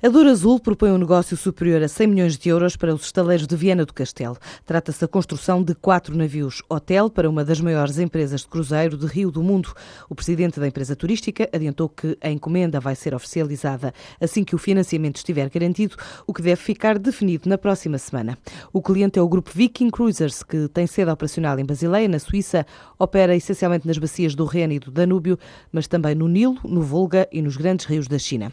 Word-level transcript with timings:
A 0.00 0.08
Douro 0.08 0.30
Azul 0.30 0.60
propõe 0.60 0.92
um 0.92 0.98
negócio 0.98 1.36
superior 1.36 1.82
a 1.82 1.88
100 1.88 2.06
milhões 2.06 2.38
de 2.38 2.48
euros 2.48 2.76
para 2.76 2.94
os 2.94 3.02
estaleiros 3.02 3.48
de 3.48 3.56
Viana 3.56 3.84
do 3.84 3.92
Castelo. 3.92 4.38
Trata-se 4.64 5.00
da 5.00 5.08
construção 5.08 5.60
de 5.60 5.74
quatro 5.74 6.16
navios 6.16 6.62
hotel 6.68 7.10
para 7.10 7.28
uma 7.28 7.44
das 7.44 7.60
maiores 7.60 7.98
empresas 7.98 8.42
de 8.42 8.46
cruzeiro 8.46 8.96
de 8.96 9.06
Rio 9.06 9.32
do 9.32 9.42
Mundo. 9.42 9.74
O 10.08 10.14
presidente 10.14 10.60
da 10.60 10.68
empresa 10.68 10.94
turística 10.94 11.48
adiantou 11.52 11.88
que 11.88 12.16
a 12.20 12.30
encomenda 12.30 12.78
vai 12.78 12.94
ser 12.94 13.12
oficializada 13.12 13.92
assim 14.20 14.44
que 14.44 14.54
o 14.54 14.58
financiamento 14.58 15.16
estiver 15.16 15.50
garantido, 15.50 15.96
o 16.28 16.32
que 16.32 16.42
deve 16.42 16.62
ficar 16.62 16.96
definido 16.96 17.48
na 17.48 17.58
próxima 17.58 17.98
semana. 17.98 18.38
O 18.72 18.80
cliente 18.80 19.18
é 19.18 19.22
o 19.22 19.28
grupo 19.28 19.50
Viking 19.52 19.90
Cruisers, 19.90 20.44
que 20.44 20.68
tem 20.68 20.86
sede 20.86 21.10
operacional 21.10 21.58
em 21.58 21.66
Basileia, 21.66 22.06
na 22.06 22.20
Suíça, 22.20 22.64
opera 23.00 23.34
essencialmente 23.34 23.84
nas 23.84 23.98
bacias 23.98 24.36
do 24.36 24.44
Reno 24.44 24.74
e 24.74 24.78
do 24.78 24.92
Danúbio, 24.92 25.36
mas 25.72 25.88
também 25.88 26.14
no 26.14 26.28
Nilo, 26.28 26.56
no 26.62 26.82
Volga 26.82 27.28
e 27.32 27.42
nos 27.42 27.56
grandes 27.56 27.84
rios 27.84 28.06
da 28.06 28.16
China. 28.16 28.52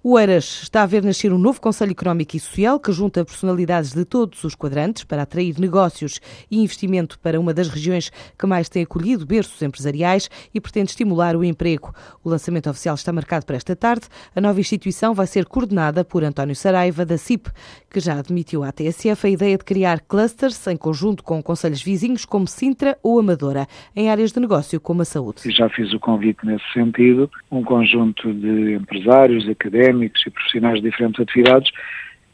O 0.00 0.16
Eiras 0.16 0.60
está 0.62 0.84
a 0.84 0.86
ver 0.86 1.02
nascer 1.02 1.32
um 1.32 1.38
novo 1.38 1.60
Conselho 1.60 1.90
Económico 1.90 2.36
e 2.36 2.40
Social 2.40 2.78
que 2.78 2.92
junta 2.92 3.24
personalidades 3.24 3.92
de 3.92 4.04
todos 4.04 4.44
os 4.44 4.54
quadrantes 4.54 5.02
para 5.02 5.22
atrair 5.22 5.58
negócios 5.58 6.20
e 6.48 6.62
investimento 6.62 7.18
para 7.18 7.40
uma 7.40 7.52
das 7.52 7.68
regiões 7.68 8.12
que 8.38 8.46
mais 8.46 8.68
tem 8.68 8.84
acolhido 8.84 9.26
berços 9.26 9.60
empresariais 9.60 10.30
e 10.54 10.60
pretende 10.60 10.90
estimular 10.90 11.34
o 11.34 11.42
emprego. 11.42 11.92
O 12.22 12.30
lançamento 12.30 12.70
oficial 12.70 12.94
está 12.94 13.12
marcado 13.12 13.44
para 13.44 13.56
esta 13.56 13.74
tarde. 13.74 14.06
A 14.36 14.40
nova 14.40 14.60
instituição 14.60 15.14
vai 15.14 15.26
ser 15.26 15.46
coordenada 15.46 16.04
por 16.04 16.22
António 16.22 16.54
Saraiva, 16.54 17.04
da 17.04 17.18
CIP, 17.18 17.50
que 17.90 17.98
já 17.98 18.20
admitiu 18.20 18.62
à 18.62 18.70
TSF 18.70 19.26
a 19.26 19.30
ideia 19.30 19.58
de 19.58 19.64
criar 19.64 20.00
clusters 20.02 20.64
em 20.68 20.76
conjunto 20.76 21.24
com 21.24 21.42
conselhos 21.42 21.82
vizinhos 21.82 22.24
como 22.24 22.46
Sintra 22.46 22.96
ou 23.02 23.18
Amadora, 23.18 23.66
em 23.96 24.10
áreas 24.10 24.30
de 24.30 24.38
negócio 24.38 24.80
como 24.80 25.02
a 25.02 25.04
saúde. 25.04 25.40
Já 25.50 25.68
fiz 25.68 25.92
o 25.92 25.98
convite 25.98 26.46
nesse 26.46 26.72
sentido, 26.72 27.28
um 27.50 27.64
conjunto 27.64 28.32
de 28.32 28.74
empresários, 28.74 29.48
académicos, 29.48 29.87
académicos 29.88 30.22
e 30.26 30.30
profissionais 30.30 30.80
de 30.80 30.90
diferentes 30.90 31.20
atividades 31.20 31.70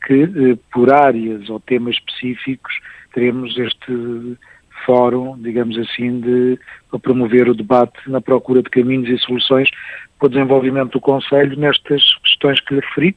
que, 0.06 0.22
eh, 0.22 0.58
por 0.72 0.92
áreas 0.92 1.48
ou 1.48 1.60
temas 1.60 1.96
específicos, 1.96 2.74
teremos 3.12 3.56
este 3.56 4.36
fórum, 4.84 5.36
digamos 5.40 5.78
assim, 5.78 6.20
de 6.20 6.58
para 6.90 6.98
promover 6.98 7.48
o 7.48 7.54
debate 7.54 7.98
na 8.06 8.20
procura 8.20 8.62
de 8.62 8.68
caminhos 8.68 9.08
e 9.08 9.18
soluções 9.18 9.70
para 10.18 10.26
o 10.26 10.28
desenvolvimento 10.28 10.92
do 10.92 11.00
Conselho 11.00 11.56
nestas 11.58 12.02
questões 12.22 12.60
que 12.60 12.74
lhe 12.74 12.80
referi, 12.80 13.16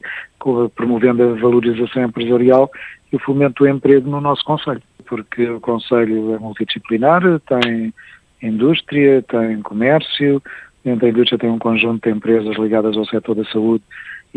promovendo 0.74 1.22
a 1.22 1.34
valorização 1.34 2.04
empresarial 2.04 2.70
e 3.12 3.16
o 3.16 3.18
fomento 3.18 3.64
do 3.64 3.68
emprego 3.68 4.08
no 4.08 4.20
nosso 4.20 4.44
Conselho, 4.44 4.82
porque 5.06 5.48
o 5.48 5.60
Conselho 5.60 6.34
é 6.34 6.38
multidisciplinar, 6.38 7.22
tem 7.40 7.92
indústria, 8.40 9.22
tem 9.22 9.60
comércio, 9.60 10.42
dentro 10.84 11.00
da 11.00 11.08
indústria 11.08 11.38
tem 11.38 11.50
um 11.50 11.58
conjunto 11.58 12.08
de 12.08 12.14
empresas 12.14 12.56
ligadas 12.56 12.96
ao 12.96 13.04
setor 13.06 13.34
da 13.34 13.44
saúde 13.44 13.84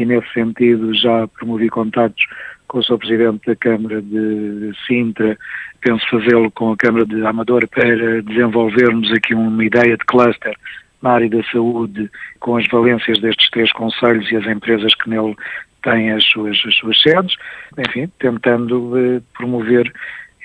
e 0.01 0.05
nesse 0.05 0.31
sentido 0.33 0.93
já 0.95 1.27
promovi 1.27 1.69
contactos 1.69 2.25
com 2.67 2.79
o 2.79 2.83
Sr. 2.83 2.97
Presidente 2.97 3.45
da 3.45 3.55
Câmara 3.55 4.01
de 4.01 4.71
Sintra, 4.87 5.37
penso 5.81 6.09
fazê-lo 6.09 6.49
com 6.51 6.71
a 6.71 6.77
Câmara 6.77 7.05
de 7.05 7.25
Amadora 7.25 7.67
para 7.67 8.21
desenvolvermos 8.21 9.11
aqui 9.11 9.33
uma 9.33 9.63
ideia 9.63 9.97
de 9.97 10.05
cluster 10.05 10.55
na 11.01 11.11
área 11.11 11.29
da 11.29 11.43
saúde 11.51 12.09
com 12.39 12.55
as 12.55 12.67
valências 12.67 13.19
destes 13.19 13.49
três 13.49 13.71
conselhos 13.73 14.31
e 14.31 14.37
as 14.37 14.45
empresas 14.45 14.93
que 14.95 15.09
nele 15.09 15.35
têm 15.83 16.11
as 16.11 16.23
suas, 16.25 16.61
as 16.65 16.75
suas 16.75 17.01
sedes, 17.01 17.35
enfim, 17.77 18.09
tentando 18.19 18.97
eh, 18.97 19.21
promover 19.35 19.91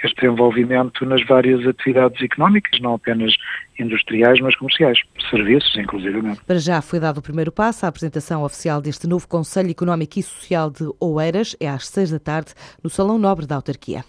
este 0.03 0.21
desenvolvimento 0.21 1.05
nas 1.07 1.25
várias 1.27 1.67
atividades 1.67 2.21
económicas, 2.23 2.81
não 2.81 2.95
apenas 2.95 3.35
industriais, 3.79 4.41
mas 4.41 4.55
comerciais, 4.57 4.99
serviços, 5.31 5.77
inclusive. 5.77 6.21
Para 6.47 6.59
já 6.59 6.81
foi 6.81 7.01
dado 7.01 7.19
o 7.19 7.23
primeiro 7.23 7.53
passo. 7.53 7.85
A 7.85 7.89
apresentação 7.89 8.43
oficial 8.43 8.81
deste 8.81 9.07
novo 9.07 9.27
Conselho 9.29 9.71
Económico 9.71 10.19
e 10.19 10.23
Social 10.23 10.71
de 10.71 10.89
Oeiras 11.01 11.57
é 11.61 11.69
às 11.69 11.89
seis 11.89 12.11
da 12.11 12.19
tarde, 12.19 12.53
no 12.83 12.91
Salão 12.91 13.19
Nobre 13.19 13.47
da 13.47 13.57
Autarquia. 13.57 14.05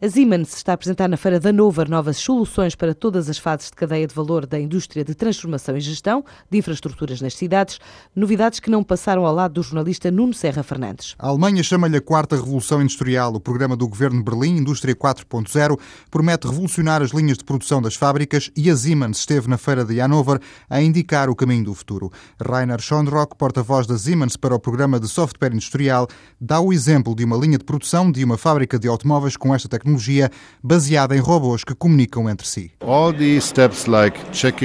A 0.00 0.08
Siemens 0.08 0.54
está 0.54 0.72
a 0.72 0.74
apresentar 0.74 1.08
na 1.08 1.16
Feira 1.16 1.38
da 1.38 1.52
Nova 1.52 1.84
novas 1.84 2.16
soluções 2.16 2.74
para 2.74 2.94
todas 2.94 3.28
as 3.28 3.38
fases 3.38 3.70
de 3.70 3.76
cadeia 3.76 4.06
de 4.06 4.14
valor 4.14 4.46
da 4.46 4.58
indústria 4.58 5.04
de 5.04 5.14
transformação 5.14 5.76
e 5.76 5.80
gestão 5.80 6.24
de 6.50 6.58
infraestruturas 6.58 7.20
nas 7.20 7.34
cidades, 7.34 7.78
novidades 8.14 8.60
que 8.60 8.70
não 8.70 8.82
passaram 8.82 9.24
ao 9.24 9.34
lado 9.34 9.54
do 9.54 9.62
jornalista 9.62 10.10
Nuno 10.10 10.34
Serra 10.34 10.62
Fernandes. 10.62 11.14
A 11.18 11.28
Alemanha 11.28 11.62
chama-lhe 11.62 11.96
a 11.96 12.00
quarta 12.00 12.36
revolução 12.36 12.82
industrial. 12.82 13.34
O 13.34 13.40
programa 13.40 13.76
do 13.76 13.88
governo 13.88 14.18
de 14.18 14.24
Berlim, 14.24 14.56
Indústria 14.56 14.94
4.0, 14.94 15.78
promete 16.10 16.48
revolucionar 16.48 17.02
as 17.02 17.10
linhas 17.10 17.38
de 17.38 17.44
produção 17.44 17.80
das 17.80 17.94
fábricas 17.94 18.50
e 18.56 18.70
a 18.70 18.76
Siemens 18.76 19.09
Siemens 19.10 19.18
esteve 19.18 19.48
na 19.48 19.58
feira 19.58 19.84
de 19.84 20.00
Hannover 20.00 20.40
a 20.68 20.80
indicar 20.80 21.28
o 21.28 21.34
caminho 21.34 21.64
do 21.64 21.74
futuro. 21.74 22.10
Rainer 22.40 22.80
Schondrock, 22.80 23.36
porta-voz 23.36 23.86
da 23.86 23.98
Siemens 23.98 24.36
para 24.36 24.54
o 24.54 24.60
programa 24.60 25.00
de 25.00 25.08
software 25.08 25.52
industrial, 25.52 26.06
dá 26.40 26.60
o 26.60 26.72
exemplo 26.72 27.14
de 27.14 27.24
uma 27.24 27.36
linha 27.36 27.58
de 27.58 27.64
produção 27.64 28.10
de 28.10 28.24
uma 28.24 28.36
fábrica 28.36 28.78
de 28.78 28.88
automóveis 28.88 29.36
com 29.36 29.54
esta 29.54 29.68
tecnologia 29.68 30.30
baseada 30.62 31.16
em 31.16 31.20
robôs 31.20 31.64
que 31.64 31.74
comunicam 31.74 32.28
entre 32.28 32.46
si. 32.46 32.72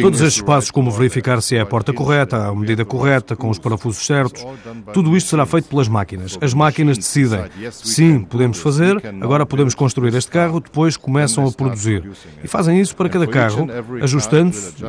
Todos 0.01 0.21
estes 0.21 0.41
passos, 0.41 0.71
como 0.71 0.91
verificar 0.91 1.41
se 1.41 1.55
é 1.55 1.61
a 1.61 1.65
porta 1.65 1.93
correta, 1.93 2.47
a 2.47 2.55
medida 2.55 2.85
correta, 2.85 3.35
com 3.35 3.49
os 3.49 3.59
parafusos 3.59 4.05
certos, 4.05 4.45
tudo 4.93 5.15
isto 5.15 5.29
será 5.29 5.45
feito 5.45 5.67
pelas 5.67 5.87
máquinas. 5.87 6.37
As 6.41 6.53
máquinas 6.53 6.97
decidem. 6.97 7.45
Sim, 7.71 8.21
podemos 8.21 8.59
fazer, 8.59 9.01
agora 9.21 9.45
podemos 9.45 9.73
construir 9.75 10.13
este 10.13 10.31
carro, 10.31 10.59
depois 10.59 10.97
começam 10.97 11.45
a 11.45 11.51
produzir. 11.51 12.09
E 12.43 12.47
fazem 12.47 12.79
isso 12.79 12.95
para 12.95 13.09
cada 13.09 13.27
carro, 13.27 13.67
ajustando 14.01 14.34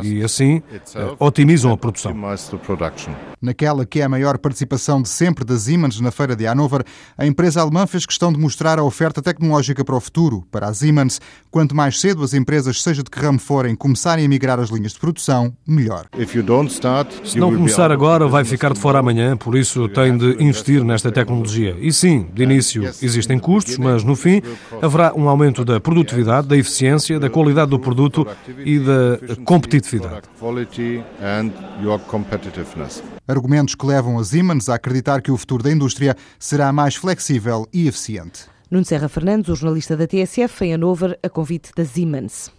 e 0.05 0.23
assim 0.23 0.63
otimizam 1.19 1.73
a 1.73 1.77
produção. 1.77 2.13
Naquela 3.47 3.87
que 3.87 4.01
é 4.01 4.03
a 4.03 4.09
maior 4.09 4.39
participação 4.39 5.01
de 5.01 5.09
sempre 5.09 5.45
das 5.45 5.63
Siemens 5.63 6.01
na 6.01 6.11
feira 6.11 6.35
de 6.35 6.47
Hannover, 6.47 6.83
a 7.17 7.25
empresa 7.25 7.61
alemã 7.61 7.87
fez 7.87 8.05
questão 8.05 8.33
de 8.33 8.41
mostrar 8.41 8.77
a 8.77 8.83
oferta 8.83 9.23
tecnológica 9.23 9.85
para 9.85 9.95
o 9.95 10.01
futuro. 10.01 10.45
Para 10.51 10.67
a 10.67 10.75
Siemens, 10.75 11.21
quanto 11.49 11.73
mais 11.73 12.01
cedo 12.01 12.25
as 12.25 12.35
empresas, 12.35 12.83
seja 12.83 13.05
de 13.05 13.09
que 13.11 13.21
ramo 13.21 13.39
forem, 13.39 13.77
começarem 13.77 14.27
a 14.27 14.29
migrar 14.29 14.59
as 14.59 14.69
linhas 14.69 14.95
de 14.95 14.99
produção, 14.99 15.57
melhor. 15.65 16.07
Se 17.23 17.39
não 17.39 17.55
começar 17.55 17.93
agora, 17.93 18.27
vai 18.27 18.45
ficar 18.45 18.73
de 18.73 18.81
fora 18.81 18.99
amanhã, 18.99 19.37
por 19.37 19.57
isso 19.57 19.89
tem 19.91 20.19
de 20.19 20.43
investir 20.43 20.83
nesta 20.83 21.13
tecnologia. 21.13 21.77
E 21.79 21.93
sim, 21.93 22.27
de 22.35 22.43
início 22.43 22.83
existem 23.01 23.39
custos, 23.39 23.79
mas 23.79 24.03
no 24.03 24.17
fim 24.17 24.43
haverá 24.83 25.13
um 25.15 25.29
aumento 25.29 25.65
da 25.65 25.79
produtividade, 25.79 26.49
da 26.49 26.57
eficiência, 26.57 27.21
da 27.21 27.31
qualidade 27.31 27.71
do 27.71 27.79
produto 27.79 28.27
e 28.59 28.81
da 28.81 29.37
competitividade. 29.45 30.23
Argumentos 33.29 33.75
que 33.75 33.85
levam 33.85 34.19
a 34.19 34.25
Siemens 34.25 34.69
a 34.69 34.77
acreditar 34.77 35.21
que 35.21 35.33
o 35.33 35.37
futuro 35.37 35.63
da 35.63 35.73
indústria 35.73 36.17
será 36.39 36.73
mais 36.73 36.95
flexível 36.95 37.67
e 37.73 37.89
eficiente. 37.89 38.45
Nuno 38.71 38.85
Serra 38.85 39.09
Fernandes, 39.09 39.49
o 39.49 39.57
jornalista 39.57 39.97
da 39.97 40.07
TSF, 40.07 40.65
em 40.65 40.75
Hanover, 40.75 41.19
a 41.23 41.29
convite 41.29 41.71
da 41.77 41.85
Siemens. 41.85 42.51